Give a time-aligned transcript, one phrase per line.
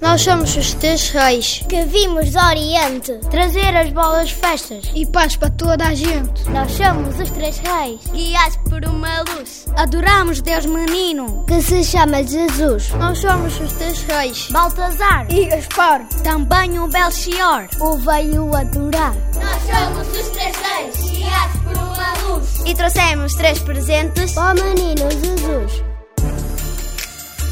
[0.00, 5.36] Nós somos os três reis que vimos do Oriente trazer as boas festas e paz
[5.36, 6.48] para toda a gente.
[6.50, 9.66] Nós somos os três reis, guiados por uma luz.
[9.76, 12.88] Adoramos Deus menino, que se chama Jesus.
[12.90, 16.06] Nós somos os três reis, Baltazar e Gaspar.
[16.24, 19.14] Também o Belchior o veio adorar.
[19.34, 22.62] Nós somos os três reis, guiados por uma luz.
[22.64, 25.84] E trouxemos três presentes para o menino Jesus.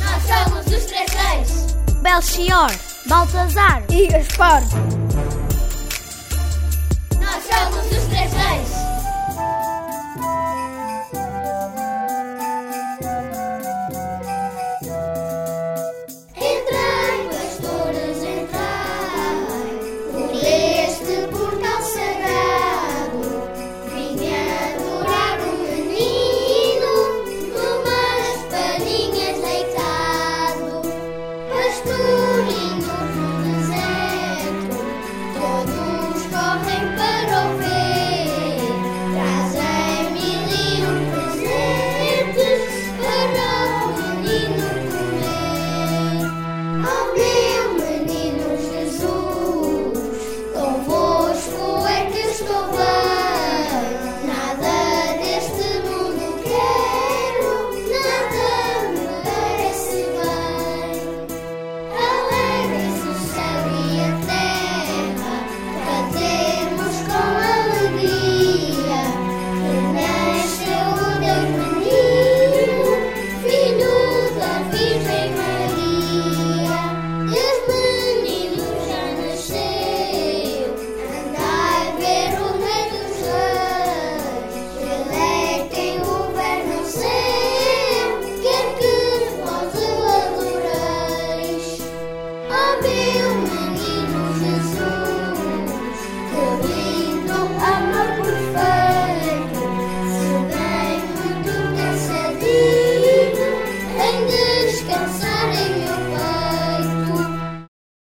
[0.01, 1.78] Nós somos os três reis.
[2.01, 2.71] Belchior,
[3.07, 4.63] Baltazar e Gaspar.